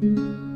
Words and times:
Música 0.00 0.49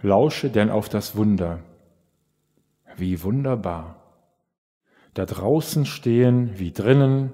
Lausche 0.00 0.48
denn 0.48 0.70
auf 0.70 0.88
das 0.88 1.16
Wunder. 1.16 1.58
Wie 2.96 3.22
wunderbar. 3.22 3.96
Da 5.14 5.26
draußen 5.26 5.86
stehen 5.86 6.58
wie 6.58 6.70
drinnen, 6.70 7.32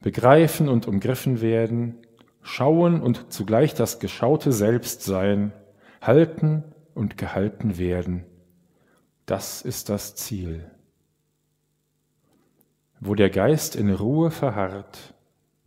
begreifen 0.00 0.68
und 0.68 0.86
umgriffen 0.86 1.40
werden, 1.40 1.96
schauen 2.42 3.00
und 3.02 3.32
zugleich 3.32 3.74
das 3.74 3.98
Geschaute 3.98 4.52
selbst 4.52 5.02
sein, 5.02 5.52
halten 6.00 6.62
und 6.94 7.18
gehalten 7.18 7.76
werden. 7.76 8.24
Das 9.26 9.60
ist 9.60 9.88
das 9.88 10.14
Ziel. 10.14 10.70
Wo 13.00 13.16
der 13.16 13.30
Geist 13.30 13.74
in 13.74 13.92
Ruhe 13.92 14.30
verharrt, 14.30 15.14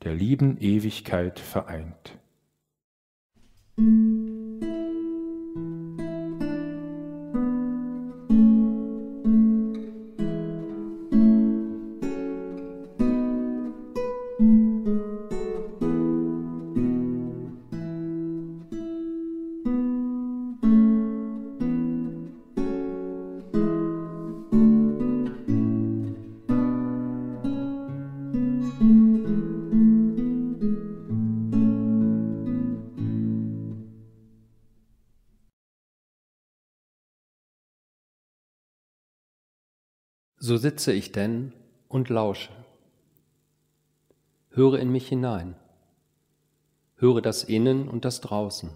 der 0.04 0.14
lieben 0.14 0.58
Ewigkeit 0.58 1.40
vereint. 1.40 2.18
So 40.46 40.58
sitze 40.58 40.92
ich 40.92 41.14
denn 41.14 41.54
und 41.88 42.10
lausche. 42.10 42.52
Höre 44.50 44.78
in 44.78 44.92
mich 44.92 45.08
hinein. 45.08 45.56
Höre 46.98 47.22
das 47.22 47.46
Innen 47.46 47.88
und 47.88 48.04
das 48.04 48.20
Draußen. 48.20 48.70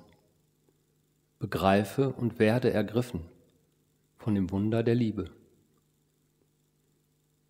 Begreife 1.40 2.14
und 2.14 2.40
werde 2.40 2.72
ergriffen 2.72 3.20
von 4.16 4.34
dem 4.34 4.50
Wunder 4.50 4.82
der 4.82 4.96
Liebe. 4.96 5.30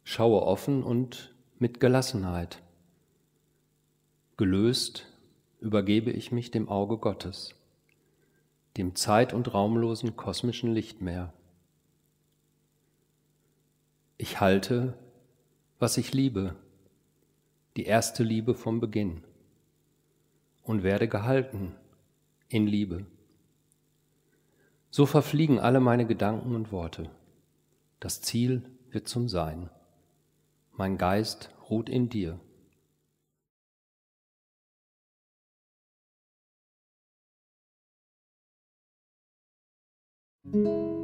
Schaue 0.04 0.42
offen 0.42 0.82
und 0.82 1.36
mit 1.60 1.80
Gelassenheit. 1.80 2.64
Gelöst 4.36 5.06
übergebe 5.60 6.10
ich 6.10 6.32
mich 6.32 6.50
dem 6.50 6.70
Auge 6.70 6.98
Gottes, 6.98 7.54
dem 8.78 8.96
zeit- 8.96 9.34
und 9.34 9.54
raumlosen 9.54 10.16
kosmischen 10.16 10.74
Lichtmeer. 10.74 11.36
Ich 14.20 14.40
halte, 14.40 14.98
was 15.78 15.98
ich 15.98 16.12
liebe, 16.12 16.56
die 17.76 17.86
erste 17.86 18.24
Liebe 18.24 18.56
vom 18.56 18.80
Beginn 18.80 19.24
und 20.64 20.82
werde 20.82 21.08
gehalten 21.08 21.76
in 22.50 22.66
Liebe. 22.66 23.06
So 24.90 25.06
verfliegen 25.06 25.60
alle 25.60 25.80
meine 25.80 26.08
Gedanken 26.08 26.56
und 26.56 26.72
Worte. 26.72 27.12
Das 28.00 28.22
Ziel 28.22 28.64
wird 28.90 29.08
zum 29.08 29.30
Sein. 29.30 29.70
Mein 30.72 30.98
Geist 30.98 31.52
ruht 31.70 31.88
in 31.88 32.10
dir. 32.10 32.40
Musik 40.44 40.97